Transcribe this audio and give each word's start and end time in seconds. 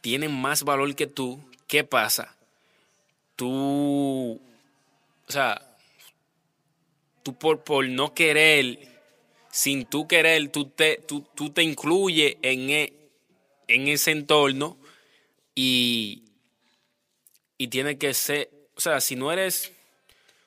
tienen 0.00 0.32
más 0.32 0.62
valor 0.62 0.94
que 0.94 1.06
tú, 1.06 1.40
¿qué 1.66 1.84
pasa? 1.84 2.36
Tú, 3.36 4.40
o 5.26 5.32
sea, 5.32 5.76
tú 7.22 7.36
por, 7.36 7.64
por 7.64 7.88
no 7.88 8.14
querer, 8.14 8.78
sin 9.50 9.86
tú 9.86 10.06
querer, 10.06 10.50
tú 10.50 10.66
te, 10.66 10.98
tú, 10.98 11.26
tú 11.34 11.50
te 11.50 11.62
incluyes 11.62 12.36
en, 12.42 12.70
e, 12.70 12.92
en 13.66 13.88
ese 13.88 14.10
entorno 14.10 14.76
y, 15.54 16.24
y 17.56 17.68
tiene 17.68 17.96
que 17.98 18.12
ser, 18.14 18.50
o 18.76 18.80
sea, 18.80 19.00
si 19.00 19.16
no 19.16 19.32
eres, 19.32 19.72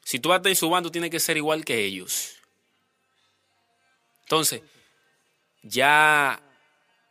si 0.03 0.19
tú 0.19 0.29
vas 0.29 0.41
en 0.45 0.55
su 0.55 0.69
bando, 0.69 0.91
tienes 0.91 1.09
que 1.09 1.19
ser 1.19 1.35
igual 1.35 1.65
que 1.65 1.83
ellos. 1.83 2.35
Entonces, 4.21 4.61
ya 5.63 6.41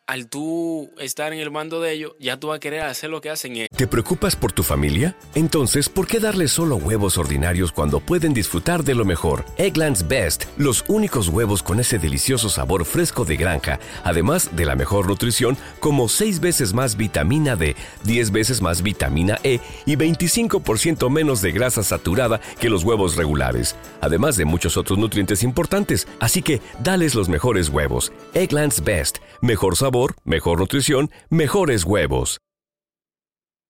al 0.06 0.28
tú 0.28 0.92
estar 1.00 1.32
en 1.32 1.40
el 1.40 1.50
mando 1.50 1.80
de 1.80 1.90
ellos, 1.92 2.12
ya 2.20 2.38
tú 2.38 2.48
vas 2.48 2.58
a 2.58 2.60
querer 2.60 2.82
hacer 2.82 3.10
lo 3.10 3.20
que 3.20 3.30
hacen. 3.30 3.66
¿Te 3.76 3.86
preocupas 3.88 4.36
por 4.36 4.52
tu 4.52 4.62
familia? 4.62 5.16
Entonces, 5.34 5.88
¿por 5.88 6.06
qué 6.06 6.20
darles 6.20 6.52
solo 6.52 6.76
huevos 6.76 7.18
ordinarios 7.18 7.72
cuando 7.72 7.98
pueden 7.98 8.32
disfrutar 8.32 8.84
de 8.84 8.94
lo 8.94 9.04
mejor? 9.04 9.44
Egglands 9.56 10.06
Best, 10.06 10.44
los 10.58 10.84
únicos 10.86 11.28
huevos 11.28 11.62
con 11.62 11.80
ese 11.80 11.98
delicioso 11.98 12.48
sabor 12.48 12.84
fresco 12.84 13.24
de 13.24 13.36
granja, 13.36 13.80
además 14.04 14.54
de 14.54 14.64
la 14.64 14.76
mejor 14.76 15.08
nutrición, 15.08 15.56
como 15.80 16.08
6 16.08 16.38
veces 16.38 16.72
más 16.72 16.96
vitamina 16.96 17.56
D, 17.56 17.74
10 18.04 18.30
veces 18.30 18.62
más 18.62 18.82
vitamina 18.82 19.38
E 19.42 19.58
y 19.86 19.96
25% 19.96 21.10
menos 21.10 21.42
de 21.42 21.50
grasa 21.50 21.82
saturada 21.82 22.40
que 22.60 22.70
los 22.70 22.84
huevos 22.84 23.16
regulares, 23.16 23.74
además 24.00 24.36
de 24.36 24.44
muchos 24.44 24.76
otros 24.76 25.00
nutrientes 25.00 25.42
importantes. 25.42 26.06
Así 26.20 26.42
que, 26.42 26.60
dales 26.78 27.16
los 27.16 27.28
mejores 27.28 27.70
huevos. 27.70 28.12
Egglands 28.34 28.84
Best, 28.84 29.18
mejor 29.40 29.76
sabor 29.76 29.95
mejor 30.24 30.58
nutrición, 30.58 31.10
mejores 31.30 31.84
huevos. 31.84 32.38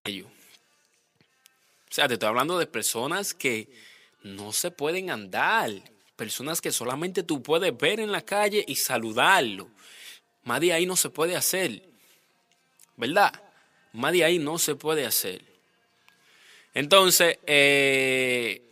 O 0.07 1.95
sea, 1.97 2.09
te 2.09 2.15
estoy 2.15 2.29
hablando 2.29 2.59
de 2.59 2.67
personas 2.67 3.33
que 3.33 3.69
no 4.23 4.53
se 4.53 4.71
pueden 4.71 5.11
andar, 5.11 5.71
personas 6.17 6.61
que 6.61 6.73
solamente 6.73 7.23
tú 7.23 7.43
puedes 7.43 7.77
ver 7.77 8.01
en 8.01 8.13
la 8.13 8.23
calle 8.23 8.65
y 8.67 8.77
saludarlo. 8.77 9.69
Más 10.45 10.61
de 10.61 10.73
ahí 10.73 10.85
no 10.87 10.97
se 10.97 11.11
puede 11.11 11.37
hacer, 11.37 11.83
¿verdad? 12.97 13.33
Más 13.93 14.13
de 14.13 14.25
ahí 14.25 14.39
no 14.39 14.59
se 14.59 14.75
puede 14.75 15.07
hacer. 15.07 15.43
Entonces, 16.75 17.39
eh, 17.47 18.63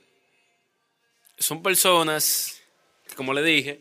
son 1.39 1.63
personas, 1.63 2.61
como 3.17 3.33
le 3.33 3.43
dije, 3.43 3.81